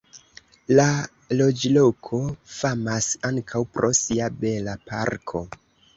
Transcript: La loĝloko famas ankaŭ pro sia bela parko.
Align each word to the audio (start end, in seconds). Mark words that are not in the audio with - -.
La 0.79 0.85
loĝloko 1.41 2.21
famas 2.55 3.11
ankaŭ 3.31 3.61
pro 3.77 3.93
sia 4.03 4.31
bela 4.45 4.75
parko. 4.89 5.45